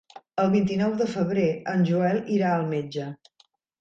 [0.43, 1.45] El vint-i-nou de febrer
[1.75, 3.11] en Joel irà al metge.